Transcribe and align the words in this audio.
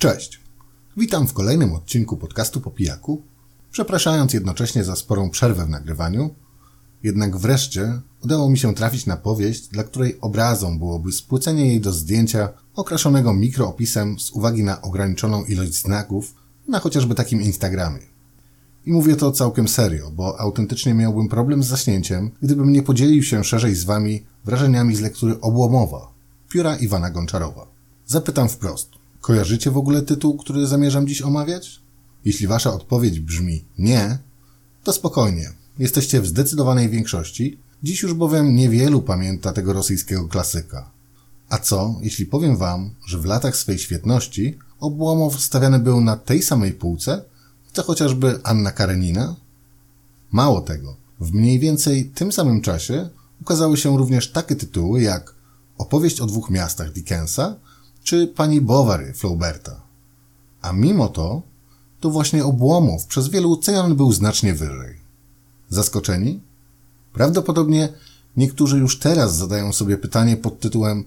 Cześć. 0.00 0.40
Witam 0.96 1.26
w 1.26 1.32
kolejnym 1.32 1.72
odcinku 1.72 2.16
podcastu 2.16 2.60
po 2.60 2.70
pijaku, 2.70 3.22
przepraszając 3.70 4.32
jednocześnie 4.32 4.84
za 4.84 4.96
sporą 4.96 5.30
przerwę 5.30 5.66
w 5.66 5.68
nagrywaniu. 5.68 6.34
Jednak 7.02 7.36
wreszcie 7.36 8.00
udało 8.24 8.50
mi 8.50 8.58
się 8.58 8.74
trafić 8.74 9.06
na 9.06 9.16
powieść, 9.16 9.68
dla 9.68 9.84
której 9.84 10.20
obrazą 10.20 10.78
byłoby 10.78 11.12
spłycenie 11.12 11.66
jej 11.66 11.80
do 11.80 11.92
zdjęcia 11.92 12.48
okraszonego 12.74 13.34
mikroopisem 13.34 14.20
z 14.20 14.30
uwagi 14.30 14.64
na 14.64 14.82
ograniczoną 14.82 15.44
ilość 15.44 15.74
znaków 15.74 16.34
na 16.68 16.80
chociażby 16.80 17.14
takim 17.14 17.42
Instagramie. 17.42 18.06
I 18.86 18.92
mówię 18.92 19.16
to 19.16 19.32
całkiem 19.32 19.68
serio, 19.68 20.10
bo 20.10 20.40
autentycznie 20.40 20.94
miałbym 20.94 21.28
problem 21.28 21.62
z 21.62 21.66
zaśnięciem, 21.66 22.30
gdybym 22.42 22.72
nie 22.72 22.82
podzielił 22.82 23.22
się 23.22 23.44
szerzej 23.44 23.74
z 23.74 23.84
wami 23.84 24.26
wrażeniami 24.44 24.96
z 24.96 25.00
lektury 25.00 25.40
Obłomowa, 25.40 26.12
pióra 26.48 26.76
Iwana 26.76 27.10
Gonczarowa. 27.10 27.66
Zapytam 28.06 28.48
wprost. 28.48 28.99
Kojarzycie 29.20 29.70
w 29.70 29.76
ogóle 29.76 30.02
tytuł, 30.02 30.36
który 30.36 30.66
zamierzam 30.66 31.06
dziś 31.06 31.22
omawiać? 31.22 31.80
Jeśli 32.24 32.46
wasza 32.46 32.72
odpowiedź 32.72 33.20
brzmi 33.20 33.64
nie, 33.78 34.18
to 34.84 34.92
spokojnie. 34.92 35.52
Jesteście 35.78 36.20
w 36.20 36.26
zdecydowanej 36.26 36.88
większości. 36.88 37.58
Dziś 37.82 38.02
już 38.02 38.14
bowiem 38.14 38.54
niewielu 38.54 39.02
pamięta 39.02 39.52
tego 39.52 39.72
rosyjskiego 39.72 40.28
klasyka. 40.28 40.90
A 41.48 41.58
co, 41.58 41.94
jeśli 42.02 42.26
powiem 42.26 42.56
wam, 42.56 42.90
że 43.06 43.18
w 43.18 43.24
latach 43.24 43.56
swej 43.56 43.78
świetności 43.78 44.58
Obłomow 44.80 45.40
stawiany 45.40 45.78
był 45.78 46.00
na 46.00 46.16
tej 46.16 46.42
samej 46.42 46.72
półce, 46.72 47.24
co 47.72 47.82
chociażby 47.82 48.40
Anna 48.42 48.72
Karenina? 48.72 49.36
Mało 50.32 50.60
tego, 50.60 50.96
w 51.20 51.32
mniej 51.32 51.58
więcej 51.58 52.04
tym 52.14 52.32
samym 52.32 52.60
czasie 52.60 53.08
ukazały 53.40 53.76
się 53.76 53.98
również 53.98 54.32
takie 54.32 54.56
tytuły 54.56 55.02
jak 55.02 55.34
Opowieść 55.80 56.20
o 56.20 56.26
dwóch 56.26 56.50
miastach 56.50 56.92
Dickensa 56.92 57.56
czy 58.10 58.26
Pani 58.26 58.60
Bovary 58.60 59.12
Flauberta. 59.12 59.80
A 60.62 60.72
mimo 60.72 61.08
to, 61.08 61.42
to 62.00 62.10
właśnie 62.10 62.44
Obłomow 62.44 63.06
przez 63.06 63.28
wielu 63.28 63.56
ceniony 63.56 63.94
był 63.94 64.12
znacznie 64.12 64.54
wyżej. 64.54 64.96
Zaskoczeni? 65.68 66.40
Prawdopodobnie 67.12 67.88
niektórzy 68.36 68.78
już 68.78 68.98
teraz 68.98 69.36
zadają 69.36 69.72
sobie 69.72 69.96
pytanie 69.98 70.36
pod 70.36 70.60
tytułem 70.60 71.04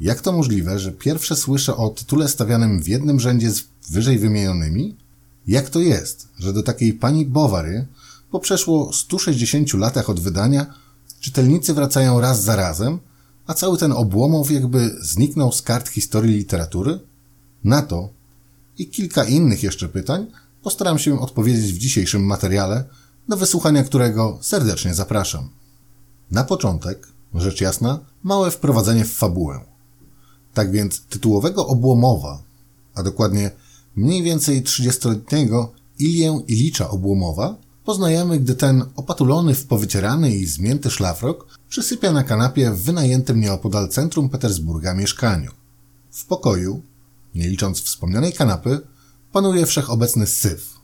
jak 0.00 0.20
to 0.20 0.32
możliwe, 0.32 0.78
że 0.78 0.92
pierwsze 0.92 1.36
słyszę 1.36 1.76
o 1.76 1.88
tytule 1.88 2.28
stawianym 2.28 2.82
w 2.82 2.88
jednym 2.88 3.20
rzędzie 3.20 3.50
z 3.50 3.64
wyżej 3.90 4.18
wymienionymi? 4.18 4.96
Jak 5.46 5.70
to 5.70 5.80
jest, 5.80 6.28
że 6.38 6.52
do 6.52 6.62
takiej 6.62 6.92
pani 6.92 7.26
Bowary 7.26 7.86
po 8.30 8.40
przeszło 8.40 8.92
160 8.92 9.74
latach 9.74 10.10
od 10.10 10.20
wydania 10.20 10.74
czytelnicy 11.20 11.74
wracają 11.74 12.20
raz 12.20 12.42
za 12.42 12.56
razem, 12.56 12.98
a 13.48 13.54
cały 13.54 13.78
ten 13.78 13.92
obłomow 13.92 14.50
jakby 14.50 14.96
zniknął 15.00 15.52
z 15.52 15.62
kart 15.62 15.88
historii 15.88 16.36
literatury? 16.36 17.00
Na 17.64 17.82
to 17.82 18.08
i 18.78 18.86
kilka 18.86 19.24
innych 19.24 19.62
jeszcze 19.62 19.88
pytań 19.88 20.26
postaram 20.62 20.98
się 20.98 21.20
odpowiedzieć 21.20 21.72
w 21.72 21.78
dzisiejszym 21.78 22.22
materiale, 22.22 22.84
do 23.28 23.36
wysłuchania 23.36 23.84
którego 23.84 24.38
serdecznie 24.40 24.94
zapraszam. 24.94 25.50
Na 26.30 26.44
początek, 26.44 27.08
rzecz 27.34 27.60
jasna, 27.60 28.00
małe 28.22 28.50
wprowadzenie 28.50 29.04
w 29.04 29.12
fabułę. 29.12 29.60
Tak 30.54 30.72
więc 30.72 31.00
tytułowego 31.00 31.66
obłomowa, 31.66 32.42
a 32.94 33.02
dokładnie 33.02 33.50
mniej 33.96 34.22
więcej 34.22 34.62
30-letniego 34.62 35.68
Ilię 35.98 36.40
Ilicza 36.48 36.90
Obłomowa, 36.90 37.56
poznajemy, 37.88 38.40
gdy 38.40 38.54
ten 38.54 38.84
opatulony 38.96 39.54
w 39.54 39.66
powycierany 39.66 40.30
i 40.30 40.46
zmięty 40.46 40.90
szlafrok 40.90 41.46
przysypia 41.68 42.12
na 42.12 42.24
kanapie 42.24 42.70
w 42.70 42.82
wynajętym 42.82 43.40
nieopodal 43.40 43.88
centrum 43.88 44.28
Petersburga 44.28 44.94
mieszkaniu. 44.94 45.50
W 46.10 46.26
pokoju, 46.26 46.82
nie 47.34 47.48
licząc 47.48 47.80
wspomnianej 47.80 48.32
kanapy, 48.32 48.80
panuje 49.32 49.66
wszechobecny 49.66 50.26
syf. 50.26 50.74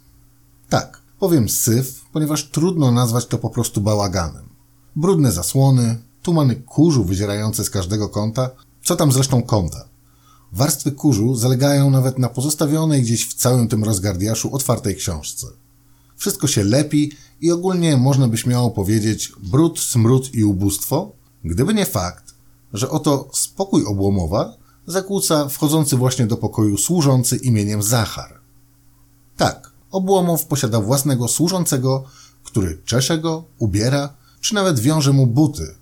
Tak, 0.68 1.00
powiem 1.18 1.48
syf, 1.48 2.04
ponieważ 2.12 2.50
trudno 2.50 2.92
nazwać 2.92 3.26
to 3.26 3.38
po 3.38 3.50
prostu 3.50 3.80
bałaganem. 3.80 4.48
Brudne 4.96 5.32
zasłony, 5.32 5.98
tumany 6.22 6.56
kurzu 6.56 7.04
wyzierające 7.04 7.64
z 7.64 7.70
każdego 7.70 8.08
kąta, 8.08 8.50
co 8.84 8.96
tam 8.96 9.12
zresztą 9.12 9.42
kąta. 9.42 9.88
Warstwy 10.52 10.92
kurzu 10.92 11.34
zalegają 11.34 11.90
nawet 11.90 12.18
na 12.18 12.28
pozostawionej 12.28 13.02
gdzieś 13.02 13.28
w 13.28 13.34
całym 13.34 13.68
tym 13.68 13.84
rozgardiaszu 13.84 14.54
otwartej 14.54 14.96
książce. 14.96 15.46
Wszystko 16.16 16.46
się 16.46 16.64
lepi 16.64 17.12
i 17.40 17.52
ogólnie 17.52 17.96
można 17.96 18.28
by 18.28 18.38
śmiało 18.38 18.70
powiedzieć 18.70 19.32
brud, 19.42 19.80
smród 19.80 20.34
i 20.34 20.44
ubóstwo, 20.44 21.12
gdyby 21.44 21.74
nie 21.74 21.86
fakt, 21.86 22.34
że 22.72 22.90
oto 22.90 23.30
spokój 23.32 23.84
obłomowa 23.84 24.56
zakłóca 24.86 25.48
wchodzący 25.48 25.96
właśnie 25.96 26.26
do 26.26 26.36
pokoju 26.36 26.78
służący 26.78 27.36
imieniem 27.36 27.82
Zachar. 27.82 28.40
Tak, 29.36 29.72
obłomow 29.90 30.46
posiada 30.46 30.80
własnego 30.80 31.28
służącego, 31.28 32.04
który 32.44 32.78
czesze 32.84 33.18
go, 33.18 33.44
ubiera, 33.58 34.14
czy 34.40 34.54
nawet 34.54 34.80
wiąże 34.80 35.12
mu 35.12 35.26
buty. 35.26 35.74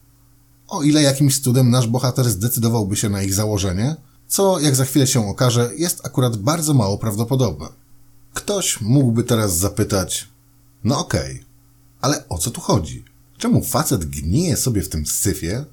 O 0.68 0.82
ile 0.82 1.02
jakimś 1.02 1.40
cudem 1.40 1.70
nasz 1.70 1.86
bohater 1.86 2.30
zdecydowałby 2.30 2.96
się 2.96 3.08
na 3.08 3.22
ich 3.22 3.34
założenie, 3.34 3.96
co, 4.28 4.60
jak 4.60 4.76
za 4.76 4.84
chwilę 4.84 5.06
się 5.06 5.28
okaże, 5.28 5.70
jest 5.76 6.06
akurat 6.06 6.36
bardzo 6.36 6.74
mało 6.74 6.98
prawdopodobne. 6.98 7.81
Ktoś 8.34 8.80
mógłby 8.80 9.24
teraz 9.24 9.58
zapytać, 9.58 10.28
no 10.84 10.98
okej, 10.98 11.32
okay, 11.32 11.44
ale 12.00 12.28
o 12.28 12.38
co 12.38 12.50
tu 12.50 12.60
chodzi? 12.60 13.04
Czemu 13.38 13.64
facet 13.64 14.04
gnije 14.04 14.56
sobie 14.56 14.82
w 14.82 14.88
tym 14.88 15.06
syfie 15.06 15.64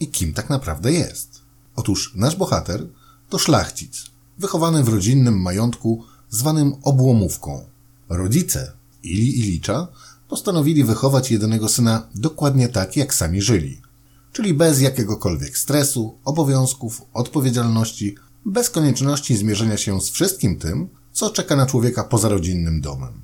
i 0.00 0.08
kim 0.08 0.32
tak 0.32 0.50
naprawdę 0.50 0.92
jest? 0.92 1.42
Otóż 1.76 2.12
nasz 2.14 2.36
bohater 2.36 2.86
to 3.28 3.38
szlachcic, 3.38 4.04
wychowany 4.38 4.84
w 4.84 4.88
rodzinnym 4.88 5.40
majątku 5.40 6.04
zwanym 6.30 6.74
obłomówką. 6.82 7.64
Rodzice 8.08 8.72
Ili 9.02 9.38
Ilicza 9.38 9.88
postanowili 10.28 10.84
wychować 10.84 11.30
jedynego 11.30 11.68
syna 11.68 12.08
dokładnie 12.14 12.68
tak, 12.68 12.96
jak 12.96 13.14
sami 13.14 13.42
żyli, 13.42 13.80
czyli 14.32 14.54
bez 14.54 14.80
jakiegokolwiek 14.80 15.58
stresu, 15.58 16.18
obowiązków, 16.24 17.02
odpowiedzialności, 17.12 18.14
bez 18.44 18.70
konieczności 18.70 19.36
zmierzenia 19.36 19.76
się 19.76 20.00
z 20.00 20.10
wszystkim 20.10 20.58
tym, 20.58 20.88
co 21.16 21.30
czeka 21.30 21.56
na 21.56 21.66
człowieka 21.66 22.04
poza 22.04 22.28
rodzinnym 22.28 22.80
domem. 22.80 23.20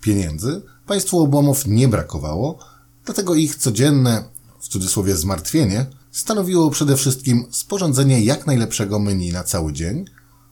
Pieniędzy 0.00 0.62
państwu 0.86 1.22
obłomów 1.22 1.66
nie 1.66 1.88
brakowało, 1.88 2.58
dlatego 3.04 3.34
ich 3.34 3.56
codzienne, 3.56 4.24
w 4.60 4.68
cudzysłowie 4.68 5.16
zmartwienie, 5.16 5.86
stanowiło 6.10 6.70
przede 6.70 6.96
wszystkim 6.96 7.46
sporządzenie 7.50 8.20
jak 8.20 8.46
najlepszego 8.46 8.98
menu 8.98 9.32
na 9.32 9.44
cały 9.44 9.72
dzień 9.72 10.04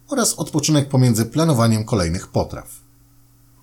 oraz 0.09 0.34
odpoczynek 0.34 0.88
pomiędzy 0.88 1.25
planowaniem 1.25 1.84
kolejnych 1.84 2.28
potraw. 2.28 2.81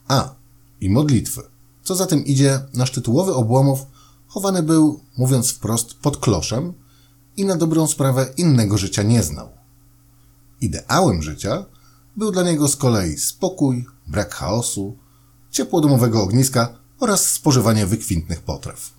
A, 0.07 0.35
i 0.81 0.89
modlitwy. 0.89 1.41
Co 1.83 1.95
za 1.95 2.05
tym 2.05 2.25
idzie, 2.25 2.59
nasz 2.73 2.91
tytułowy 2.91 3.33
obłomów 3.33 3.79
chowany 4.27 4.63
był, 4.63 4.99
mówiąc 5.17 5.51
wprost, 5.51 5.93
pod 5.93 6.17
kloszem 6.17 6.73
i 7.37 7.45
na 7.45 7.55
dobrą 7.55 7.87
sprawę 7.87 8.27
innego 8.37 8.77
życia 8.77 9.03
nie 9.03 9.23
znał. 9.23 9.49
Ideałem 10.61 11.21
życia 11.21 11.65
był 12.17 12.31
dla 12.31 12.43
niego 12.43 12.67
z 12.67 12.75
kolei 12.75 13.17
spokój, 13.17 13.85
brak 14.07 14.35
chaosu, 14.35 14.97
ciepło 15.51 15.81
domowego 15.81 16.23
ogniska 16.23 16.77
oraz 16.99 17.29
spożywanie 17.29 17.85
wykwintnych 17.85 18.41
potraw. 18.41 18.91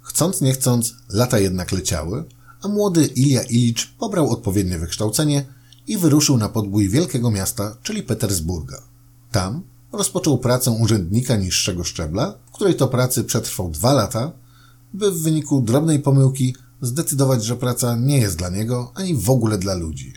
Chcąc 0.00 0.40
nie 0.40 0.52
chcąc, 0.52 0.94
lata 1.08 1.38
jednak 1.38 1.72
leciały, 1.72 2.24
a 2.62 2.68
młody 2.68 3.06
Ilja 3.06 3.42
Ilicz 3.42 3.94
pobrał 3.98 4.30
odpowiednie 4.30 4.78
wykształcenie 4.78 5.44
i 5.86 5.98
wyruszył 5.98 6.36
na 6.36 6.48
podbój 6.48 6.88
wielkiego 6.88 7.30
miasta, 7.30 7.76
czyli 7.82 8.02
Petersburga. 8.02 8.82
Tam 9.30 9.62
rozpoczął 9.92 10.38
pracę 10.38 10.70
urzędnika 10.70 11.36
niższego 11.36 11.84
szczebla, 11.84 12.34
w 12.46 12.50
której 12.50 12.74
to 12.74 12.88
pracy 12.88 13.24
przetrwał 13.24 13.70
dwa 13.70 13.92
lata, 13.92 14.32
by 14.94 15.10
w 15.10 15.22
wyniku 15.22 15.60
drobnej 15.60 16.00
pomyłki 16.00 16.54
zdecydować, 16.82 17.44
że 17.44 17.56
praca 17.56 17.96
nie 17.96 18.18
jest 18.18 18.36
dla 18.36 18.48
niego 18.48 18.92
ani 18.94 19.14
w 19.14 19.30
ogóle 19.30 19.58
dla 19.58 19.74
ludzi. 19.74 20.12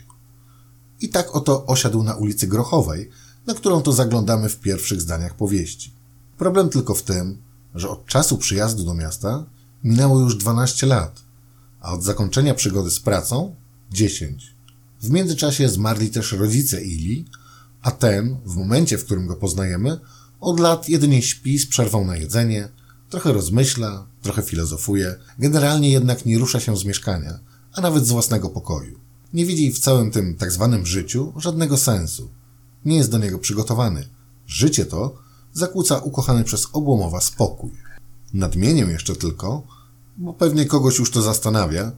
I 1.02 1.08
tak 1.08 1.36
oto 1.36 1.66
osiadł 1.66 2.02
na 2.02 2.14
ulicy 2.14 2.46
Grochowej, 2.46 3.10
na 3.46 3.54
którą 3.54 3.82
to 3.82 3.92
zaglądamy 3.92 4.48
w 4.48 4.60
pierwszych 4.60 5.00
zdaniach 5.00 5.34
powieści. 5.34 5.92
Problem 6.38 6.68
tylko 6.68 6.94
w 6.94 7.02
tym, 7.02 7.38
że 7.74 7.88
od 7.88 8.06
czasu 8.06 8.38
przyjazdu 8.38 8.84
do 8.84 8.94
miasta 8.94 9.44
minęło 9.84 10.20
już 10.20 10.36
12 10.36 10.86
lat, 10.86 11.22
a 11.80 11.92
od 11.92 12.04
zakończenia 12.04 12.54
przygody 12.54 12.90
z 12.90 13.00
pracą 13.00 13.54
10. 13.90 14.54
W 15.02 15.10
międzyczasie 15.10 15.68
zmarli 15.68 16.10
też 16.10 16.32
rodzice 16.32 16.82
Ili, 16.82 17.24
a 17.82 17.90
ten, 17.90 18.36
w 18.44 18.56
momencie, 18.56 18.98
w 18.98 19.04
którym 19.04 19.26
go 19.26 19.36
poznajemy, 19.36 20.00
od 20.40 20.60
lat 20.60 20.88
jedynie 20.88 21.22
śpi 21.22 21.58
z 21.58 21.66
przerwą 21.66 22.04
na 22.04 22.16
jedzenie, 22.16 22.68
trochę 23.10 23.32
rozmyśla, 23.32 24.06
trochę 24.22 24.42
filozofuje, 24.42 25.14
generalnie 25.38 25.90
jednak 25.90 26.26
nie 26.26 26.38
rusza 26.38 26.60
się 26.60 26.76
z 26.76 26.84
mieszkania, 26.84 27.38
a 27.72 27.80
nawet 27.80 28.06
z 28.06 28.10
własnego 28.10 28.48
pokoju. 28.48 29.01
Nie 29.34 29.46
widzi 29.46 29.72
w 29.72 29.78
całym 29.78 30.10
tym 30.10 30.36
tak 30.36 30.52
zwanym 30.52 30.86
życiu 30.86 31.32
żadnego 31.36 31.76
sensu. 31.76 32.28
Nie 32.84 32.96
jest 32.96 33.10
do 33.10 33.18
niego 33.18 33.38
przygotowany. 33.38 34.08
Życie 34.46 34.86
to 34.86 35.14
zakłóca 35.52 35.98
ukochany 35.98 36.44
przez 36.44 36.68
obłomowa 36.72 37.20
spokój. 37.20 37.70
Nadmienię 38.34 38.82
jeszcze 38.82 39.16
tylko, 39.16 39.62
bo 40.16 40.34
pewnie 40.34 40.66
kogoś 40.66 40.98
już 40.98 41.10
to 41.10 41.22
zastanawia, 41.22 41.92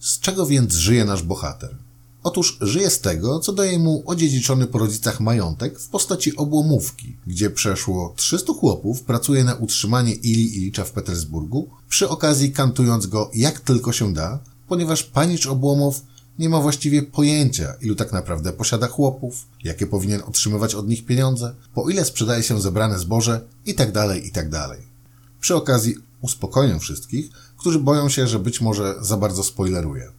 z 0.00 0.20
czego 0.20 0.46
więc 0.46 0.74
żyje 0.74 1.04
nasz 1.04 1.22
bohater. 1.22 1.76
Otóż 2.22 2.58
żyje 2.60 2.90
z 2.90 3.00
tego, 3.00 3.38
co 3.38 3.52
daje 3.52 3.78
mu 3.78 4.02
odziedziczony 4.06 4.66
po 4.66 4.78
rodzicach 4.78 5.20
majątek 5.20 5.80
w 5.80 5.88
postaci 5.88 6.36
obłomówki, 6.36 7.16
gdzie 7.26 7.50
przeszło 7.50 8.14
300 8.16 8.52
chłopów 8.52 9.02
pracuje 9.02 9.44
na 9.44 9.54
utrzymanie 9.54 10.14
Ili 10.14 10.56
Ilicza 10.56 10.84
w 10.84 10.92
Petersburgu, 10.92 11.68
przy 11.88 12.08
okazji 12.08 12.52
kantując 12.52 13.06
go 13.06 13.30
jak 13.34 13.60
tylko 13.60 13.92
się 13.92 14.12
da, 14.12 14.38
ponieważ 14.68 15.02
panicz 15.02 15.46
Obłomow 15.46 16.02
nie 16.38 16.48
ma 16.48 16.60
właściwie 16.60 17.02
pojęcia, 17.02 17.74
ilu 17.80 17.94
tak 17.94 18.12
naprawdę 18.12 18.52
posiada 18.52 18.86
chłopów, 18.86 19.46
jakie 19.64 19.86
powinien 19.86 20.22
otrzymywać 20.26 20.74
od 20.74 20.88
nich 20.88 21.04
pieniądze, 21.04 21.54
po 21.74 21.90
ile 21.90 22.04
sprzedaje 22.04 22.42
się 22.42 22.60
zebrane 22.60 22.98
zboże 22.98 23.40
itd., 23.66 23.92
tak 23.92 24.24
itd. 24.24 24.50
Tak 24.50 24.78
przy 25.40 25.54
okazji 25.54 25.94
uspokoję 26.20 26.78
wszystkich, 26.78 27.30
którzy 27.56 27.78
boją 27.78 28.08
się, 28.08 28.26
że 28.26 28.38
być 28.38 28.60
może 28.60 28.94
za 29.00 29.16
bardzo 29.16 29.44
spoileruję. 29.44 30.12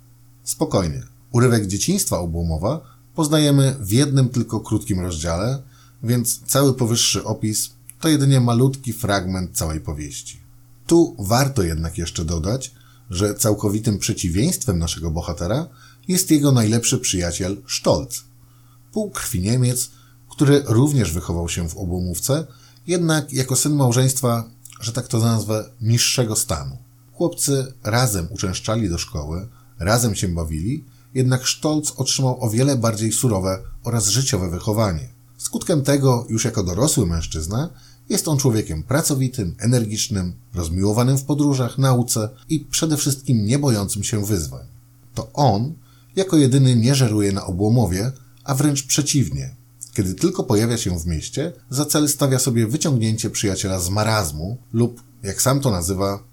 Spokojnie. 0.44 1.04
Urywek 1.32 1.68
dzieciństwa 1.68 2.20
Obłomowa 2.20 2.82
poznajemy 3.16 3.76
w 3.80 3.92
jednym 3.92 4.30
tylko 4.30 4.60
krótkim 4.60 5.00
rozdziale, 5.00 5.62
więc 6.04 6.42
cały 6.46 6.74
powyższy 6.74 7.24
opis 7.24 7.70
to 8.00 8.10
jedynie 8.10 8.40
malutki 8.40 8.94
fragment 8.94 9.58
całej 9.58 9.80
powieści. 9.80 10.40
Tu 10.88 11.16
warto 11.20 11.64
jednak 11.64 11.98
jeszcze 11.98 12.26
dodać, 12.26 12.72
że 13.10 13.36
całkowitym 13.36 13.98
przeciwieństwem 13.98 14.80
naszego 14.80 15.12
bohatera 15.12 15.68
jest 16.08 16.32
jego 16.32 16.52
najlepszy 16.52 17.00
przyjaciel 17.00 17.58
Stolz. 17.70 18.24
Półkrwi 18.92 19.42
Niemiec, 19.42 19.92
który 20.30 20.64
również 20.66 21.12
wychował 21.12 21.50
się 21.50 21.70
w 21.70 21.78
obłomówce, 21.78 22.48
jednak 22.88 23.34
jako 23.34 23.56
syn 23.56 23.76
małżeństwa, 23.76 24.50
że 24.82 24.92
tak 24.92 25.08
to 25.08 25.20
nazwę, 25.20 25.70
niższego 25.82 26.36
stanu. 26.36 26.78
Chłopcy 27.14 27.74
razem 27.84 28.28
uczęszczali 28.32 28.90
do 28.90 28.98
szkoły, 28.98 29.48
razem 29.80 30.16
się 30.16 30.28
bawili, 30.28 30.84
jednak 31.14 31.50
Stolz 31.50 31.92
otrzymał 31.92 32.44
o 32.44 32.50
wiele 32.50 32.76
bardziej 32.76 33.12
surowe 33.12 33.60
oraz 33.84 34.08
życiowe 34.08 34.50
wychowanie. 34.50 35.10
Skutkiem 35.38 35.82
tego, 35.82 36.26
już 36.30 36.46
jako 36.46 36.64
dorosły 36.64 37.06
mężczyzna, 37.06 37.70
jest 38.10 38.28
on 38.28 38.38
człowiekiem 38.38 38.84
pracowitym, 38.84 39.56
energicznym, 39.60 40.34
rozmiłowanym 40.54 41.18
w 41.18 41.24
podróżach, 41.24 41.78
nauce 41.78 42.30
i 42.50 42.60
przede 42.60 42.98
wszystkim 42.98 43.46
nie 43.46 43.60
bojącym 43.60 44.04
się 44.04 44.26
wyzwań. 44.26 44.66
To 45.14 45.30
on, 45.34 45.74
jako 46.18 46.38
jedyny 46.38 46.76
nie 46.76 46.96
żeruje 46.96 47.32
na 47.32 47.46
obłomowie, 47.46 48.12
a 48.44 48.56
wręcz 48.56 48.84
przeciwnie. 48.84 49.56
Kiedy 49.94 50.14
tylko 50.14 50.44
pojawia 50.44 50.78
się 50.78 51.00
w 51.00 51.06
mieście, 51.06 51.54
za 51.70 51.86
cel 51.86 52.10
stawia 52.10 52.40
sobie 52.40 52.68
wyciągnięcie 52.68 53.30
przyjaciela 53.30 53.80
z 53.80 53.90
marazmu 53.90 54.58
lub, 54.74 55.02
jak 55.24 55.42
sam 55.42 55.60
to 55.60 55.72
nazywa, 55.72 56.24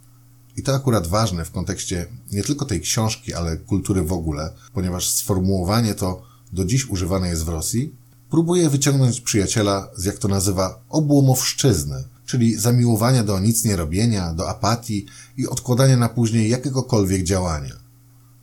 i 0.56 0.62
to 0.62 0.74
akurat 0.74 1.06
ważne 1.06 1.44
w 1.44 1.50
kontekście 1.50 2.06
nie 2.32 2.42
tylko 2.42 2.64
tej 2.64 2.80
książki, 2.80 3.34
ale 3.34 3.56
kultury 3.56 4.02
w 4.02 4.12
ogóle, 4.12 4.50
ponieważ 4.72 5.08
sformułowanie 5.08 5.94
to 5.94 6.22
do 6.52 6.64
dziś 6.64 6.88
używane 6.88 7.28
jest 7.28 7.44
w 7.44 7.48
Rosji, 7.48 7.94
próbuje 8.30 8.70
wyciągnąć 8.70 9.20
przyjaciela 9.20 9.88
z, 9.96 10.04
jak 10.04 10.18
to 10.18 10.28
nazywa, 10.28 10.80
obłomowszczyzny, 10.88 12.04
czyli 12.26 12.56
zamiłowania 12.56 13.24
do 13.24 13.40
nic 13.40 13.64
nie 13.64 13.76
robienia, 13.76 14.34
do 14.34 14.48
apatii 14.48 15.06
i 15.36 15.48
odkładania 15.48 15.96
na 15.96 16.08
później 16.08 16.50
jakiegokolwiek 16.50 17.22
działania. 17.22 17.83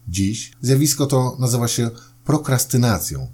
Dziś 0.08 0.52
zjawisko 0.62 1.08
to 1.08 1.38
nazywa 1.40 1.68
się 1.68 1.90
prokrastynacją 2.26 3.28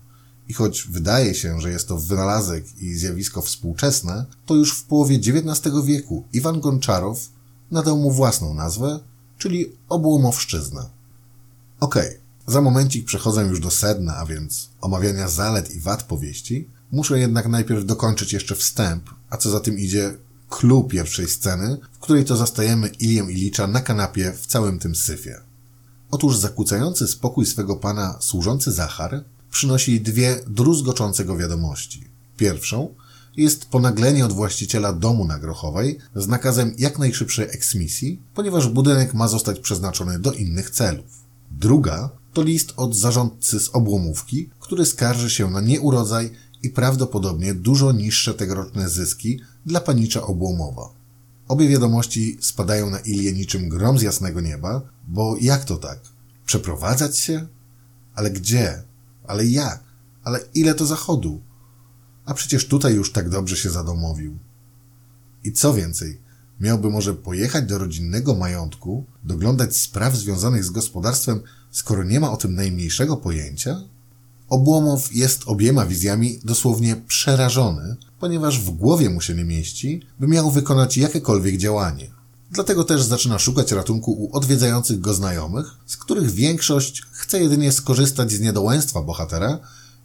i 0.48 0.54
choć 0.54 0.88
wydaje 0.90 1.36
się, 1.36 1.62
że 1.62 1.72
jest 1.72 1.88
to 1.88 1.98
wynalazek 1.98 2.82
i 2.82 2.94
zjawisko 2.94 3.42
współczesne, 3.42 4.26
to 4.46 4.56
już 4.56 4.74
w 4.74 4.84
połowie 4.84 5.16
XIX 5.16 5.76
wieku 5.86 6.24
Iwan 6.34 6.60
Gonczarow 6.60 7.30
nadał 7.72 7.98
mu 7.98 8.12
własną 8.12 8.54
nazwę, 8.54 9.00
czyli 9.38 9.72
obłomowszczyzna. 9.90 10.90
Okej, 11.80 12.08
okay. 12.08 12.28
Za 12.48 12.62
momencik 12.62 13.06
przechodzę 13.06 13.44
już 13.44 13.60
do 13.60 13.72
sedna, 13.72 14.18
a 14.18 14.26
więc 14.26 14.70
omawiania 14.82 15.28
zalet 15.28 15.76
i 15.76 15.80
wad 15.80 16.04
powieści. 16.04 16.70
Muszę 16.92 17.20
jednak 17.20 17.48
najpierw 17.48 17.86
dokończyć 17.86 18.34
jeszcze 18.34 18.56
wstęp, 18.56 19.10
a 19.30 19.38
co 19.38 19.50
za 19.50 19.60
tym 19.60 19.80
idzie, 19.80 20.18
clue 20.50 20.84
pierwszej 20.84 21.28
sceny, 21.28 21.78
w 21.94 22.00
której 22.00 22.26
to 22.26 22.38
zastajemy 22.38 22.88
Ilię 22.88 23.24
Ilicza 23.30 23.68
na 23.68 23.82
kanapie 23.82 24.34
w 24.34 24.46
całym 24.46 24.80
tym 24.80 24.96
syfie. 24.96 25.47
Otóż 26.12 26.38
zakłócający 26.38 27.08
spokój 27.08 27.46
swego 27.46 27.76
pana 27.76 28.18
służący 28.20 28.72
Zachar 28.72 29.24
przynosi 29.52 30.02
dwie 30.02 30.36
druzgoczące 30.48 31.26
go 31.26 31.38
wiadomości. 31.38 32.04
Pierwszą 32.38 32.94
jest 33.38 33.66
ponaglenie 33.66 34.26
od 34.26 34.34
właściciela 34.34 34.94
domu 34.94 35.26
na 35.26 35.40
Grochowej 35.40 35.98
z 36.16 36.28
nakazem 36.28 36.74
jak 36.78 37.00
najszybszej 37.00 37.46
eksmisji, 37.46 38.22
ponieważ 38.34 38.68
budynek 38.68 39.14
ma 39.14 39.28
zostać 39.28 39.60
przeznaczony 39.60 40.20
do 40.20 40.32
innych 40.32 40.70
celów. 40.70 41.06
Druga 41.52 42.10
to 42.34 42.44
list 42.44 42.74
od 42.78 42.96
zarządcy 42.96 43.60
z 43.60 43.70
obłomówki, 43.70 44.50
który 44.60 44.86
skarży 44.86 45.30
się 45.30 45.50
na 45.50 45.62
nieurodzaj 45.62 46.32
i 46.64 46.70
prawdopodobnie 46.70 47.54
dużo 47.54 47.92
niższe 47.92 48.34
tegoroczne 48.34 48.90
zyski 48.90 49.40
dla 49.66 49.82
panicza 49.82 50.22
obłomowa. 50.22 50.97
Obie 51.48 51.70
wiadomości 51.70 52.38
spadają 52.42 52.90
na 52.90 53.00
Ilię 53.00 53.34
niczym 53.34 53.70
grom 53.70 54.00
z 54.00 54.02
jasnego 54.02 54.42
nieba, 54.42 54.82
bo 55.08 55.38
jak 55.42 55.66
to 55.66 55.78
tak? 55.78 56.00
Przeprowadzać 56.46 57.18
się? 57.18 57.48
Ale 58.16 58.32
gdzie? 58.32 58.84
Ale 59.28 59.46
jak? 59.46 59.84
Ale 60.24 60.40
ile 60.54 60.74
to 60.74 60.86
zachodu? 60.86 61.42
A 62.26 62.34
przecież 62.34 62.68
tutaj 62.68 62.94
już 62.94 63.12
tak 63.12 63.30
dobrze 63.30 63.56
się 63.56 63.70
zadomowił. 63.70 64.38
I 65.44 65.52
co 65.52 65.74
więcej, 65.74 66.22
miałby 66.60 66.90
może 66.90 67.14
pojechać 67.14 67.66
do 67.66 67.78
rodzinnego 67.78 68.36
majątku, 68.36 69.06
doglądać 69.24 69.78
spraw 69.78 70.16
związanych 70.16 70.64
z 70.64 70.70
gospodarstwem 70.70 71.42
skoro 71.72 72.04
nie 72.04 72.20
ma 72.20 72.32
o 72.32 72.38
tym 72.38 72.56
najmniejszego 72.56 73.18
pojęcia? 73.18 73.82
Obłomow 74.50 75.16
jest 75.16 75.44
obiema 75.46 75.86
wizjami 75.86 76.40
dosłownie 76.44 76.96
przerażony, 76.96 77.96
ponieważ 78.20 78.60
w 78.60 78.70
głowie 78.70 79.10
mu 79.10 79.22
się 79.22 79.36
nie 79.36 79.46
mieści, 79.46 80.02
by 80.20 80.28
miał 80.28 80.52
wykonać 80.52 80.98
jakiekolwiek 80.98 81.58
działanie. 81.58 82.12
Dlatego 82.52 82.84
też 82.84 83.04
zaczyna 83.04 83.40
szukać 83.40 83.72
ratunku 83.72 84.12
u 84.12 84.38
odwiedzających 84.38 85.00
go 85.00 85.14
znajomych, 85.14 85.68
z 85.86 85.98
których 85.98 86.32
większość 86.32 87.02
chce 87.12 87.42
jedynie 87.42 87.72
skorzystać 87.72 88.32
z 88.32 88.40
niedołęstwa 88.40 89.02
bohatera 89.02 89.60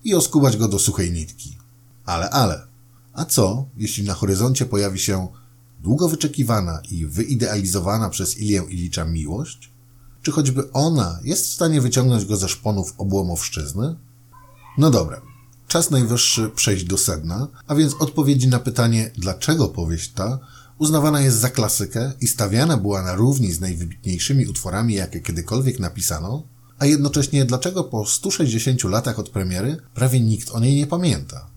i 0.04 0.14
oskubać 0.14 0.56
go 0.56 0.68
do 0.68 0.78
suchej 0.78 1.12
nitki. 1.12 1.58
Ale, 2.04 2.30
ale. 2.30 2.66
A 3.12 3.24
co, 3.24 3.66
jeśli 3.76 4.04
na 4.04 4.14
horyzoncie 4.14 4.66
pojawi 4.66 4.98
się 4.98 5.28
długo 5.82 6.08
wyczekiwana 6.08 6.80
i 6.90 7.06
wyidealizowana 7.06 8.08
przez 8.08 8.38
Ilię 8.38 8.62
Ilicza 8.68 9.04
miłość? 9.04 9.70
Czy 10.22 10.30
choćby 10.30 10.72
ona 10.72 11.20
jest 11.24 11.46
w 11.46 11.52
stanie 11.52 11.80
wyciągnąć 11.80 12.24
go 12.24 12.36
ze 12.36 12.48
szponów 12.48 12.94
obłomowszczyzny? 12.98 13.96
No 14.78 14.90
dobra, 14.90 15.22
czas 15.68 15.90
najwyższy 15.90 16.48
przejść 16.48 16.84
do 16.84 16.98
sedna, 16.98 17.48
a 17.66 17.74
więc 17.74 17.94
odpowiedzi 17.94 18.48
na 18.48 18.58
pytanie, 18.58 19.10
dlaczego 19.16 19.68
powieść 19.68 20.12
ta 20.12 20.38
uznawana 20.78 21.20
jest 21.20 21.36
za 21.36 21.50
klasykę 21.50 22.12
i 22.20 22.26
stawiana 22.26 22.76
była 22.76 23.02
na 23.02 23.14
równi 23.14 23.52
z 23.52 23.60
najwybitniejszymi 23.60 24.46
utworami, 24.46 24.94
jakie 24.94 25.20
kiedykolwiek 25.20 25.80
napisano, 25.80 26.42
a 26.78 26.86
jednocześnie 26.86 27.44
dlaczego 27.44 27.84
po 27.84 28.06
160 28.06 28.84
latach 28.84 29.18
od 29.18 29.28
premiery 29.28 29.76
prawie 29.94 30.20
nikt 30.20 30.50
o 30.50 30.60
niej 30.60 30.76
nie 30.76 30.86
pamięta. 30.86 31.50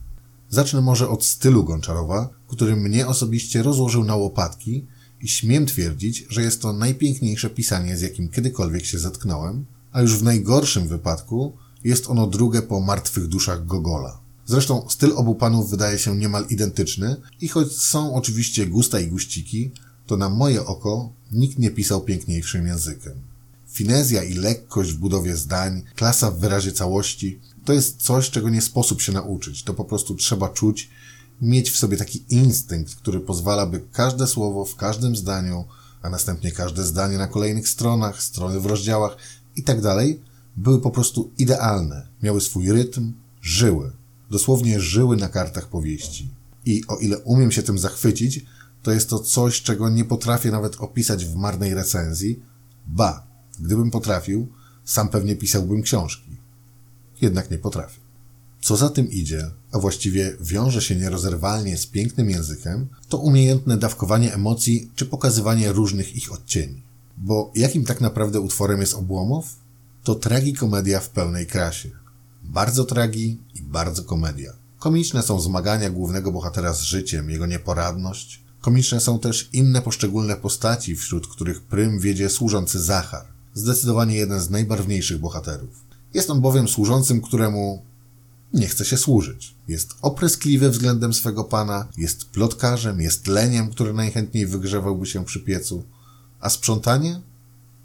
Zacznę 0.50 0.82
może 0.82 1.10
od 1.10 1.26
stylu 1.26 1.64
Gonczarowa, 1.64 2.30
który 2.48 2.76
mnie 2.76 3.08
osobiście 3.08 3.64
rozłożył 3.64 4.04
na 4.04 4.16
łopatki 4.16 4.88
i 5.22 5.28
śmiem 5.28 5.66
twierdzić, 5.66 6.26
że 6.30 6.42
jest 6.42 6.62
to 6.62 6.74
najpiękniejsze 6.74 7.50
pisanie, 7.50 7.98
z 7.98 8.02
jakim 8.02 8.30
kiedykolwiek 8.30 8.86
się 8.86 9.00
zetknąłem, 9.00 9.66
a 9.92 10.02
już 10.02 10.18
w 10.18 10.24
najgorszym 10.24 10.88
wypadku 10.88 11.58
jest 11.86 12.10
ono 12.10 12.28
drugie 12.28 12.62
po 12.62 12.80
martwych 12.80 13.28
duszach 13.28 13.66
Gogola. 13.66 14.20
Zresztą 14.46 14.86
styl 14.90 15.14
obu 15.16 15.36
panów 15.36 15.70
wydaje 15.70 16.00
się 16.00 16.16
niemal 16.16 16.46
identyczny 16.50 17.16
i 17.42 17.48
choć 17.48 17.72
są 17.72 18.16
oczywiście 18.16 18.68
gusta 18.68 19.00
i 19.00 19.08
guściki, 19.08 19.72
to 20.06 20.18
na 20.18 20.30
moje 20.30 20.66
oko 20.66 21.10
nikt 21.32 21.60
nie 21.60 21.72
pisał 21.72 22.02
piękniejszym 22.02 22.68
językiem. 22.68 23.14
Finezja 23.68 24.24
i 24.24 24.34
lekkość 24.34 24.92
w 24.92 24.98
budowie 24.98 25.36
zdań, 25.36 25.84
klasa 25.96 26.32
w 26.32 26.40
wyrazie 26.40 26.72
całości, 26.72 27.40
to 27.66 27.74
jest 27.74 27.98
coś, 27.98 28.30
czego 28.30 28.50
nie 28.50 28.62
sposób 28.62 29.02
się 29.02 29.12
nauczyć. 29.12 29.64
To 29.64 29.74
po 29.74 29.86
prostu 29.86 30.16
trzeba 30.16 30.50
czuć 30.50 30.90
mieć 31.42 31.72
w 31.72 31.78
sobie 31.78 31.98
taki 31.98 32.24
instynkt, 32.30 32.96
który 32.96 33.20
pozwala, 33.20 33.66
by 33.66 33.82
każde 33.92 34.28
słowo 34.28 34.66
w 34.66 34.76
każdym 34.76 35.16
zdaniu, 35.16 35.66
a 36.02 36.10
następnie 36.10 36.52
każde 36.52 36.84
zdanie 36.84 37.18
na 37.18 37.28
kolejnych 37.28 37.70
stronach, 37.70 38.24
strony 38.24 38.60
w 38.60 38.66
rozdziałach 38.66 39.18
i 39.56 39.64
tak 39.64 39.82
dalej, 39.82 40.22
były 40.58 40.82
po 40.82 40.92
prostu 40.92 41.32
idealne, 41.38 42.08
miały 42.24 42.42
swój 42.42 42.72
rytm, 42.72 43.14
żyły, 43.42 43.92
dosłownie 44.32 44.80
żyły 44.80 45.18
na 45.18 45.30
kartach 45.30 45.68
powieści. 45.68 46.30
I 46.66 46.84
o 46.88 46.98
ile 46.98 47.18
umiem 47.18 47.52
się 47.52 47.64
tym 47.64 47.80
zachwycić, 47.80 48.46
to 48.84 48.92
jest 48.92 49.10
to 49.10 49.20
coś, 49.20 49.62
czego 49.62 49.90
nie 49.90 50.06
potrafię 50.06 50.52
nawet 50.52 50.76
opisać 50.76 51.26
w 51.26 51.36
marnej 51.36 51.74
recenzji. 51.74 52.40
Ba, 52.88 53.28
gdybym 53.60 53.92
potrafił, 53.92 54.48
sam 54.86 55.10
pewnie 55.10 55.36
pisałbym 55.36 55.82
książki. 55.82 56.38
Jednak 57.22 57.52
nie 57.52 57.58
potrafię. 57.58 58.00
Co 58.62 58.78
za 58.78 58.90
tym 58.90 59.12
idzie, 59.12 59.52
a 59.72 59.80
właściwie 59.80 60.38
wiąże 60.42 60.82
się 60.82 60.96
nierozerwalnie 60.96 61.78
z 61.78 61.86
pięknym 61.88 62.30
językiem, 62.30 62.88
to 63.10 63.18
umiejętne 63.18 63.78
dawkowanie 63.78 64.34
emocji 64.34 64.92
czy 64.96 65.06
pokazywanie 65.06 65.72
różnych 65.72 66.16
ich 66.16 66.34
odcieni. 66.34 66.84
Bo 67.18 67.52
jakim 67.56 67.86
tak 67.86 68.02
naprawdę 68.02 68.40
utworem 68.40 68.82
jest 68.82 68.94
Obłomow? 68.94 69.46
To 70.06 70.16
tragikomedia 70.16 71.00
w 71.00 71.10
pełnej 71.10 71.48
krasie. 71.48 71.90
Bardzo 72.44 72.84
tragi 72.84 73.38
i 73.56 73.62
bardzo 73.62 74.04
komedia. 74.04 74.54
Komiczne 74.80 75.24
są 75.24 75.40
zmagania 75.40 75.90
głównego 75.90 76.32
bohatera 76.32 76.74
z 76.74 76.82
życiem, 76.82 77.30
jego 77.30 77.46
nieporadność. 77.46 78.44
Komiczne 78.62 79.00
są 79.00 79.20
też 79.20 79.50
inne 79.54 79.82
poszczególne 79.82 80.36
postaci, 80.36 80.96
wśród 80.96 81.28
których 81.28 81.62
prym 81.62 82.00
wiedzie 82.00 82.30
służący 82.30 82.80
Zachar. 82.80 83.26
Zdecydowanie 83.54 84.16
jeden 84.16 84.40
z 84.40 84.50
najbarwniejszych 84.50 85.20
bohaterów. 85.20 85.86
Jest 86.14 86.30
on 86.30 86.42
bowiem 86.42 86.68
służącym, 86.68 87.22
któremu 87.22 87.82
nie 88.54 88.68
chce 88.68 88.86
się 88.86 88.98
służyć. 88.98 89.56
Jest 89.68 89.94
opryskliwy 90.02 90.70
względem 90.70 91.14
swego 91.14 91.44
pana, 91.44 91.88
jest 91.98 92.26
plotkarzem, 92.26 93.02
jest 93.02 93.28
leniem, 93.28 93.70
który 93.70 93.94
najchętniej 93.94 94.48
wygrzewałby 94.48 95.06
się 95.06 95.26
przy 95.26 95.40
piecu. 95.40 95.84
A 96.40 96.50
sprzątanie? 96.50 97.22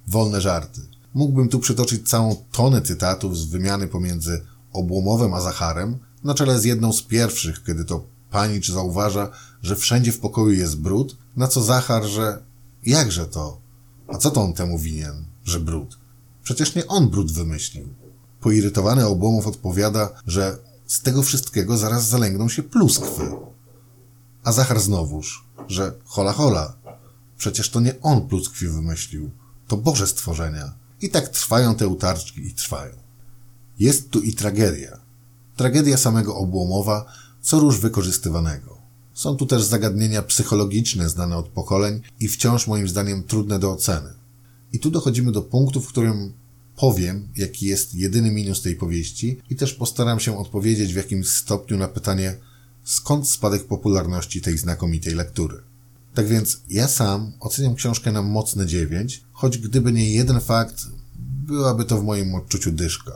Wolne 0.06 0.40
żarty. 0.40 0.80
Mógłbym 1.14 1.48
tu 1.48 1.58
przytoczyć 1.58 2.08
całą 2.08 2.36
tonę 2.52 2.82
cytatów 2.82 3.38
z 3.38 3.44
wymiany 3.44 3.86
pomiędzy 3.86 4.42
Obłomowem 4.72 5.34
a 5.34 5.40
Zacharem, 5.40 5.98
na 6.24 6.34
czele 6.34 6.60
z 6.60 6.64
jedną 6.64 6.92
z 6.92 7.02
pierwszych, 7.02 7.64
kiedy 7.64 7.84
to 7.84 8.04
panicz 8.30 8.70
zauważa, 8.70 9.30
że 9.62 9.76
wszędzie 9.76 10.12
w 10.12 10.20
pokoju 10.20 10.52
jest 10.52 10.80
brud, 10.80 11.16
na 11.36 11.48
co 11.48 11.62
Zachar, 11.62 12.04
że 12.04 12.42
jakże 12.86 13.26
to? 13.26 13.60
A 14.08 14.18
co 14.18 14.30
to 14.30 14.42
on 14.42 14.52
temu 14.52 14.78
winien, 14.78 15.24
że 15.44 15.60
brud? 15.60 15.98
Przecież 16.42 16.74
nie 16.74 16.86
on 16.86 17.10
brud 17.10 17.32
wymyślił. 17.32 17.88
Poirytowany 18.40 19.06
Obłomow 19.06 19.46
odpowiada, 19.46 20.08
że 20.26 20.58
z 20.86 21.02
tego 21.02 21.22
wszystkiego 21.22 21.76
zaraz 21.76 22.08
zalęgną 22.08 22.48
się 22.48 22.62
pluskwy. 22.62 23.32
A 24.44 24.52
Zachar 24.52 24.80
znowuż, 24.80 25.44
że 25.68 25.92
hola 26.04 26.32
hola, 26.32 26.76
przecież 27.38 27.70
to 27.70 27.80
nie 27.80 28.00
on 28.00 28.28
pluskwi 28.28 28.68
wymyślił, 28.68 29.30
to 29.68 29.76
Boże 29.76 30.06
stworzenia. 30.06 30.79
I 31.00 31.10
tak 31.10 31.28
trwają 31.28 31.74
te 31.74 31.88
utarczki 31.88 32.46
i 32.46 32.54
trwają. 32.54 32.94
Jest 33.78 34.10
tu 34.10 34.20
i 34.20 34.32
tragedia. 34.32 35.00
Tragedia 35.56 35.96
samego 35.96 36.36
Obłomowa, 36.36 37.12
co 37.42 37.60
róż 37.60 37.80
wykorzystywanego. 37.80 38.78
Są 39.14 39.36
tu 39.36 39.46
też 39.46 39.62
zagadnienia 39.62 40.22
psychologiczne 40.22 41.08
znane 41.08 41.36
od 41.36 41.48
pokoleń 41.48 42.00
i 42.20 42.28
wciąż 42.28 42.66
moim 42.66 42.88
zdaniem 42.88 43.22
trudne 43.22 43.58
do 43.58 43.72
oceny. 43.72 44.12
I 44.72 44.78
tu 44.78 44.90
dochodzimy 44.90 45.32
do 45.32 45.42
punktu, 45.42 45.80
w 45.80 45.88
którym 45.88 46.32
powiem, 46.76 47.28
jaki 47.36 47.66
jest 47.66 47.94
jedyny 47.94 48.30
minus 48.30 48.62
tej 48.62 48.76
powieści 48.76 49.40
i 49.50 49.56
też 49.56 49.74
postaram 49.74 50.20
się 50.20 50.38
odpowiedzieć 50.38 50.92
w 50.92 50.96
jakimś 50.96 51.28
stopniu 51.28 51.78
na 51.78 51.88
pytanie, 51.88 52.36
skąd 52.84 53.28
spadek 53.28 53.66
popularności 53.66 54.40
tej 54.40 54.58
znakomitej 54.58 55.14
lektury. 55.14 55.69
Tak 56.14 56.28
więc 56.28 56.60
ja 56.68 56.88
sam 56.88 57.32
oceniam 57.40 57.74
książkę 57.74 58.12
na 58.12 58.22
mocne 58.22 58.66
9, 58.66 59.24
choć 59.32 59.58
gdyby 59.58 59.92
nie 59.92 60.10
jeden 60.10 60.40
fakt, 60.40 60.86
byłaby 61.46 61.84
to 61.84 62.00
w 62.00 62.04
moim 62.04 62.34
odczuciu 62.34 62.72
dyszka. 62.72 63.12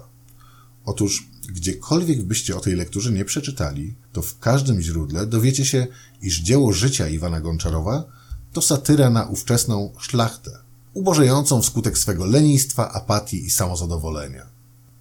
Otóż 0.85 1.29
gdziekolwiek 1.49 2.23
byście 2.23 2.57
o 2.57 2.61
tej 2.61 2.77
lekturze 2.77 3.13
nie 3.13 3.25
przeczytali, 3.25 3.95
to 4.13 4.23
w 4.23 4.39
każdym 4.39 4.81
źródle 4.81 5.27
dowiecie 5.27 5.65
się, 5.65 5.87
iż 6.23 6.41
dzieło 6.41 6.73
życia 6.73 7.09
Iwana 7.09 7.41
Gonczarowa 7.41 8.05
to 8.53 8.63
satyra 8.63 9.11
na 9.11 9.25
ówczesną 9.25 9.93
szlachtę, 9.99 10.51
ubożejącą 10.95 11.63
wskutek 11.63 11.99
swego 11.99 12.25
lenistwa, 12.25 12.93
apatii 12.93 13.45
i 13.47 13.51
samozadowolenia. 13.51 14.47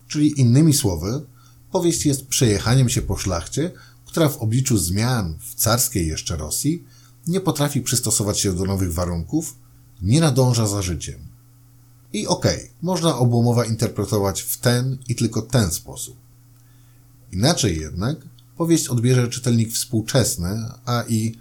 Czyli 0.07 0.39
innymi 0.41 0.73
słowy, 0.73 1.21
powieść 1.71 2.05
jest 2.05 2.25
przejechaniem 2.25 2.89
się 2.89 3.01
po 3.01 3.17
szlachcie, 3.17 3.71
która 4.05 4.29
w 4.29 4.37
obliczu 4.37 4.77
zmian 4.77 5.37
w 5.39 5.55
carskiej 5.55 6.07
jeszcze 6.07 6.37
Rosji 6.37 6.83
nie 7.27 7.39
potrafi 7.41 7.81
przystosować 7.81 8.39
się 8.39 8.53
do 8.53 8.65
nowych 8.65 8.93
warunków, 8.93 9.55
nie 10.01 10.19
nadąża 10.19 10.67
za 10.67 10.81
życiem. 10.81 11.19
I 12.13 12.27
okej, 12.27 12.57
okay, 12.57 12.69
można 12.81 13.17
obłomowa 13.17 13.65
interpretować 13.65 14.41
w 14.41 14.57
ten 14.57 14.97
i 15.07 15.15
tylko 15.15 15.41
ten 15.41 15.71
sposób. 15.71 16.17
Inaczej 17.31 17.79
jednak 17.79 18.17
powieść 18.57 18.87
odbierze 18.87 19.27
czytelnik 19.27 19.73
współczesny, 19.73 20.65
a 20.85 21.03
i, 21.07 21.35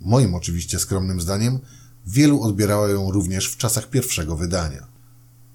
moim 0.00 0.34
oczywiście 0.34 0.78
skromnym 0.78 1.20
zdaniem, 1.20 1.58
wielu 2.06 2.42
odbierało 2.42 2.88
ją 2.88 3.10
również 3.10 3.46
w 3.46 3.56
czasach 3.56 3.90
pierwszego 3.90 4.36
wydania. 4.36 4.86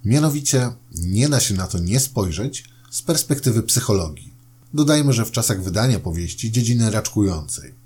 Mianowicie 0.06 0.72
nie 0.92 1.30
da 1.30 1.40
się 1.40 1.54
na 1.54 1.68
to 1.68 1.80
nie 1.80 2.00
spojrzeć 2.00 2.70
z 2.92 3.02
perspektywy 3.02 3.64
psychologii. 3.64 4.34
Dodajmy, 4.74 5.14
że 5.14 5.26
w 5.26 5.32
czasach 5.32 5.64
wydania 5.64 6.00
powieści 6.00 6.52
dziedziny 6.52 6.92
raczkującej. 6.92 7.85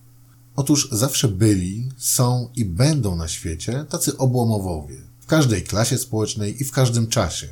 Otóż 0.59 0.89
zawsze 0.91 1.27
byli, 1.27 1.89
są 1.97 2.49
i 2.55 2.65
będą 2.65 3.15
na 3.15 3.27
świecie 3.27 3.85
tacy 3.89 4.17
obłomowowie, 4.17 4.95
w 5.19 5.25
każdej 5.25 5.63
klasie 5.63 5.97
społecznej 5.97 6.61
i 6.61 6.65
w 6.65 6.71
każdym 6.71 7.07
czasie. 7.07 7.47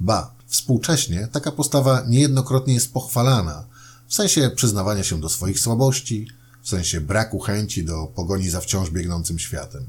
Ba, 0.00 0.34
współcześnie 0.46 1.28
taka 1.32 1.52
postawa 1.52 2.04
niejednokrotnie 2.08 2.74
jest 2.74 2.92
pochwalana, 2.92 3.66
w 4.08 4.14
sensie 4.14 4.50
przyznawania 4.56 5.04
się 5.04 5.20
do 5.20 5.28
swoich 5.28 5.60
słabości, 5.60 6.28
w 6.62 6.68
sensie 6.68 7.00
braku 7.00 7.38
chęci 7.38 7.84
do 7.84 8.06
pogoni 8.06 8.50
za 8.50 8.60
wciąż 8.60 8.90
biegnącym 8.90 9.38
światem. 9.38 9.86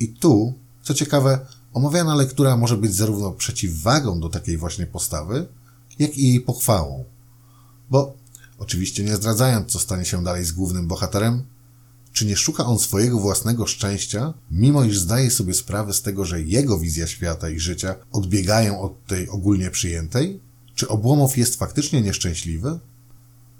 I 0.00 0.08
tu, 0.08 0.54
co 0.82 0.94
ciekawe, 0.94 1.46
omawiana 1.72 2.14
lektura 2.14 2.56
może 2.56 2.76
być 2.76 2.94
zarówno 2.94 3.32
przeciwwagą 3.32 4.20
do 4.20 4.28
takiej 4.28 4.56
właśnie 4.56 4.86
postawy, 4.86 5.46
jak 5.98 6.18
i 6.18 6.28
jej 6.28 6.40
pochwałą. 6.40 7.04
Bo, 7.90 8.19
oczywiście 8.60 9.04
nie 9.04 9.16
zdradzając, 9.16 9.72
co 9.72 9.78
stanie 9.78 10.04
się 10.04 10.24
dalej 10.24 10.44
z 10.44 10.52
głównym 10.52 10.86
bohaterem, 10.86 11.42
czy 12.12 12.26
nie 12.26 12.36
szuka 12.36 12.64
on 12.64 12.78
swojego 12.78 13.20
własnego 13.20 13.66
szczęścia, 13.66 14.34
mimo 14.50 14.84
iż 14.84 14.98
zdaje 14.98 15.30
sobie 15.30 15.54
sprawę 15.54 15.92
z 15.92 16.02
tego, 16.02 16.24
że 16.24 16.42
jego 16.42 16.78
wizja 16.78 17.06
świata 17.06 17.50
i 17.50 17.60
życia 17.60 17.94
odbiegają 18.12 18.80
od 18.80 19.06
tej 19.06 19.28
ogólnie 19.28 19.70
przyjętej? 19.70 20.40
Czy 20.74 20.88
Obłomow 20.88 21.36
jest 21.36 21.56
faktycznie 21.56 22.02
nieszczęśliwy? 22.02 22.78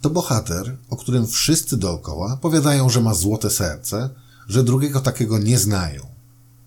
To 0.00 0.10
bohater, 0.10 0.76
o 0.90 0.96
którym 0.96 1.26
wszyscy 1.26 1.76
dookoła 1.76 2.36
powiadają, 2.36 2.90
że 2.90 3.00
ma 3.00 3.14
złote 3.14 3.50
serce, 3.50 4.10
że 4.48 4.64
drugiego 4.64 5.00
takiego 5.00 5.38
nie 5.38 5.58
znają. 5.58 6.06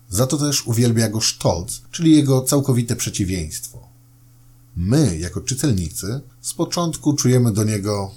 Za 0.08 0.26
to 0.26 0.36
też 0.36 0.66
uwielbia 0.66 1.08
go 1.08 1.20
Stolz, 1.20 1.82
czyli 1.90 2.16
jego 2.16 2.42
całkowite 2.42 2.96
przeciwieństwo. 2.96 3.88
My, 4.76 5.18
jako 5.18 5.40
czytelnicy, 5.40 6.20
z 6.40 6.54
początku 6.54 7.14
czujemy 7.14 7.52
do 7.52 7.64
niego, 7.64 8.10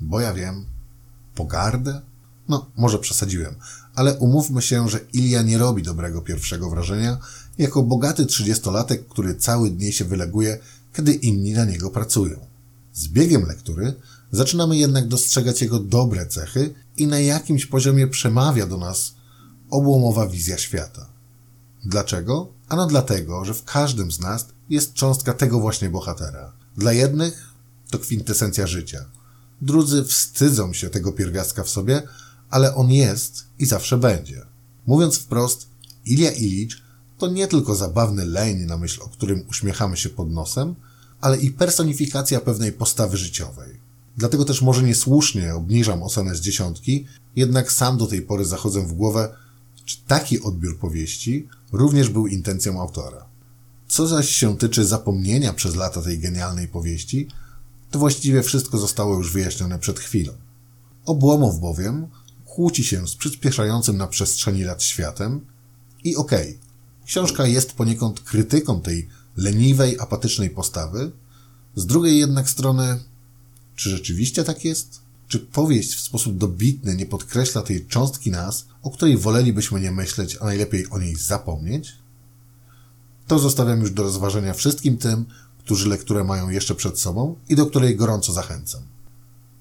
bo 0.00 0.20
ja 0.20 0.34
wiem, 0.34 0.64
pogardę? 1.34 2.00
No, 2.48 2.70
może 2.76 2.98
przesadziłem, 2.98 3.54
ale 3.94 4.18
umówmy 4.18 4.62
się, 4.62 4.88
że 4.88 5.00
Ilia 5.12 5.42
nie 5.42 5.58
robi 5.58 5.82
dobrego 5.82 6.22
pierwszego 6.22 6.70
wrażenia 6.70 7.18
jako 7.58 7.82
bogaty 7.82 8.26
trzydziestolatek, 8.26 9.08
który 9.08 9.34
cały 9.34 9.70
dnie 9.70 9.92
się 9.92 10.04
wyleguje, 10.04 10.58
kiedy 10.96 11.12
inni 11.12 11.52
na 11.52 11.64
niego 11.64 11.90
pracują. 11.90 12.46
Z 12.92 13.08
biegiem 13.08 13.42
lektury 13.42 13.94
zaczynamy 14.32 14.76
jednak 14.76 15.08
dostrzegać 15.08 15.62
jego 15.62 15.78
dobre 15.78 16.26
cechy 16.26 16.74
i 16.96 17.06
na 17.06 17.20
jakimś 17.20 17.66
poziomie 17.66 18.06
przemawia 18.06 18.66
do 18.66 18.76
nas 18.78 19.14
obłomowa 19.70 20.26
wizja 20.26 20.58
świata. 20.58 21.06
Dlaczego? 21.84 22.48
Ano 22.68 22.86
dlatego, 22.86 23.44
że 23.44 23.54
w 23.54 23.64
każdym 23.64 24.12
z 24.12 24.20
nas 24.20 24.46
jest 24.70 24.92
cząstka 24.92 25.34
tego 25.34 25.60
właśnie 25.60 25.90
bohatera. 25.90 26.52
Dla 26.76 26.92
jednych 26.92 27.52
to 27.90 27.98
kwintesencja 27.98 28.66
życia. 28.66 29.04
Drudzy 29.62 30.04
wstydzą 30.04 30.72
się 30.72 30.90
tego 30.90 31.12
pierwiastka 31.12 31.64
w 31.64 31.70
sobie, 31.70 32.02
ale 32.50 32.74
on 32.74 32.92
jest 32.92 33.44
i 33.58 33.66
zawsze 33.66 33.98
będzie. 33.98 34.42
Mówiąc 34.86 35.18
wprost, 35.18 35.66
Ilia 36.06 36.30
Ilicz 36.30 36.82
to 37.18 37.28
nie 37.28 37.48
tylko 37.48 37.74
zabawny 37.74 38.24
leń, 38.24 38.58
na 38.58 38.76
myśl 38.76 39.02
o 39.02 39.08
którym 39.08 39.44
uśmiechamy 39.50 39.96
się 39.96 40.08
pod 40.08 40.30
nosem, 40.30 40.74
ale 41.20 41.36
i 41.36 41.50
personifikacja 41.50 42.40
pewnej 42.40 42.72
postawy 42.72 43.16
życiowej. 43.16 43.80
Dlatego 44.16 44.44
też 44.44 44.62
może 44.62 44.82
niesłusznie 44.82 45.54
obniżam 45.54 46.02
ocenę 46.02 46.34
z 46.34 46.40
dziesiątki, 46.40 47.06
jednak 47.36 47.72
sam 47.72 47.98
do 47.98 48.06
tej 48.06 48.22
pory 48.22 48.44
zachodzę 48.44 48.86
w 48.86 48.92
głowę, 48.92 49.34
czy 49.84 49.96
taki 50.06 50.40
odbiór 50.40 50.78
powieści 50.78 51.48
również 51.72 52.08
był 52.08 52.26
intencją 52.26 52.80
autora. 52.80 53.26
Co 53.88 54.06
zaś 54.06 54.28
się 54.28 54.58
tyczy 54.58 54.84
zapomnienia 54.84 55.52
przez 55.52 55.76
lata 55.76 56.02
tej 56.02 56.18
genialnej 56.18 56.68
powieści, 56.68 57.28
to 57.96 58.00
właściwie 58.00 58.42
wszystko 58.42 58.78
zostało 58.78 59.16
już 59.16 59.32
wyjaśnione 59.32 59.78
przed 59.78 60.00
chwilą. 60.00 60.32
Obłomow 61.06 61.58
bowiem 61.58 62.06
kłóci 62.44 62.84
się 62.84 63.08
z 63.08 63.14
przyspieszającym 63.14 63.96
na 63.96 64.06
przestrzeni 64.06 64.64
lat 64.64 64.82
światem 64.82 65.40
i 66.04 66.16
okej, 66.16 66.48
okay, 66.48 67.06
książka 67.06 67.46
jest 67.46 67.72
poniekąd 67.72 68.20
krytyką 68.20 68.80
tej 68.80 69.08
leniwej, 69.36 70.00
apatycznej 70.00 70.50
postawy, 70.50 71.12
z 71.76 71.86
drugiej 71.86 72.18
jednak 72.18 72.50
strony, 72.50 73.00
czy 73.76 73.90
rzeczywiście 73.90 74.44
tak 74.44 74.64
jest? 74.64 75.00
Czy 75.28 75.38
powieść 75.38 75.94
w 75.94 76.00
sposób 76.00 76.38
dobitny 76.38 76.96
nie 76.96 77.06
podkreśla 77.06 77.62
tej 77.62 77.86
cząstki 77.86 78.30
nas, 78.30 78.66
o 78.82 78.90
której 78.90 79.16
wolelibyśmy 79.16 79.80
nie 79.80 79.90
myśleć, 79.90 80.36
a 80.40 80.44
najlepiej 80.44 80.90
o 80.90 80.98
niej 80.98 81.14
zapomnieć? 81.14 81.92
To 83.26 83.38
zostawiam 83.38 83.80
już 83.80 83.90
do 83.90 84.02
rozważenia 84.02 84.54
wszystkim 84.54 84.98
tym, 84.98 85.26
którzy 85.66 85.88
lekturę 85.88 86.24
mają 86.24 86.50
jeszcze 86.50 86.74
przed 86.74 87.00
sobą 87.00 87.36
i 87.48 87.56
do 87.56 87.66
której 87.66 87.96
gorąco 87.96 88.32
zachęcam. 88.32 88.82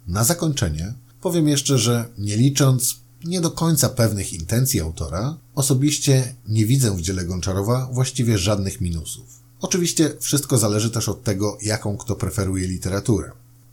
Na 0.08 0.24
zakończenie 0.24 0.94
powiem 1.22 1.48
jeszcze, 1.48 1.78
że 1.78 2.06
nie 2.18 2.38
licząc 2.38 2.96
nie 3.24 3.42
do 3.42 3.52
końca 3.52 3.90
pewnych 3.90 4.34
intencji 4.34 4.82
autora, 4.82 5.38
osobiście 5.56 6.36
nie 6.48 6.66
widzę 6.66 6.92
w 6.92 7.02
dziele 7.02 7.26
Gonczarowa 7.26 7.90
właściwie 7.92 8.38
żadnych 8.38 8.82
minusów. 8.82 9.26
Oczywiście 9.62 10.16
wszystko 10.20 10.58
zależy 10.58 10.90
też 10.90 11.10
od 11.10 11.24
tego, 11.24 11.58
jaką 11.62 11.98
kto 11.98 12.16
preferuje 12.16 12.68
literaturę. 12.68 13.32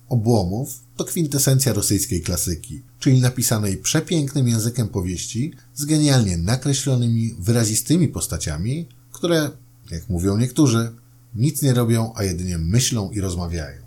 Obłomów 0.09 0.81
to 0.97 1.05
kwintesencja 1.05 1.73
rosyjskiej 1.73 2.23
klasyki, 2.23 2.83
czyli 2.99 3.21
napisanej 3.21 3.77
przepięknym 3.77 4.49
językiem 4.49 4.89
powieści 4.89 5.53
z 5.75 5.85
genialnie 5.85 6.37
nakreślonymi, 6.37 7.35
wyrazistymi 7.39 8.09
postaciami, 8.09 8.89
które, 9.12 9.51
jak 9.91 10.09
mówią 10.09 10.37
niektórzy, 10.37 10.93
nic 11.35 11.62
nie 11.62 11.75
robią, 11.75 12.12
a 12.15 12.25
jedynie 12.25 12.59
myślą 12.59 13.11
i 13.11 13.21
rozmawiają. 13.21 13.83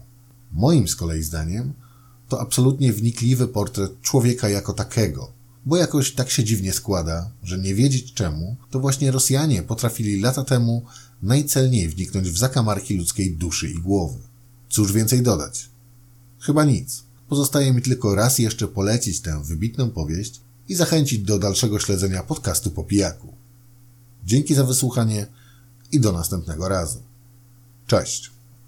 Moim 0.51 0.87
z 0.87 0.95
kolei 0.95 1.23
zdaniem 1.23 1.73
to 2.29 2.41
absolutnie 2.41 2.93
wnikliwy 2.93 3.47
portret 3.47 4.01
człowieka 4.01 4.49
jako 4.49 4.73
takiego, 4.73 5.31
bo 5.65 5.77
jakoś 5.77 6.13
tak 6.13 6.29
się 6.29 6.43
dziwnie 6.43 6.73
składa, 6.73 7.31
że 7.43 7.57
nie 7.57 7.75
wiedzieć 7.75 8.13
czemu, 8.13 8.55
to 8.71 8.79
właśnie 8.79 9.11
Rosjanie 9.11 9.63
potrafili 9.63 10.19
lata 10.19 10.43
temu 10.43 10.85
najcelniej 11.21 11.89
wniknąć 11.89 12.29
w 12.29 12.37
zakamarki 12.37 12.97
ludzkiej 12.97 13.35
duszy 13.35 13.69
i 13.69 13.75
głowy. 13.75 14.19
Cóż 14.69 14.91
więcej 14.91 15.21
dodać? 15.21 15.69
Chyba 16.39 16.65
nic. 16.65 17.03
Pozostaje 17.29 17.73
mi 17.73 17.81
tylko 17.81 18.15
raz 18.15 18.39
jeszcze 18.39 18.67
polecić 18.67 19.19
tę 19.21 19.43
wybitną 19.43 19.89
powieść 19.89 20.41
i 20.69 20.75
zachęcić 20.75 21.19
do 21.19 21.39
dalszego 21.39 21.79
śledzenia 21.79 22.23
podcastu 22.23 22.71
po 22.71 22.83
pijaku. 22.83 23.33
Dzięki 24.25 24.55
za 24.55 24.63
wysłuchanie 24.63 25.27
i 25.91 25.99
do 25.99 26.11
następnego 26.11 26.69
razu. 26.69 27.01
Cześć! 27.87 28.34